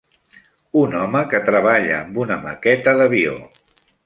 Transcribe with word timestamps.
Un 0.79 0.95
home 1.01 1.21
que 1.33 1.41
treballa 1.49 1.99
amb 2.01 2.19
una 2.25 2.39
maqueta 2.47 2.97
d'avió. 3.03 3.39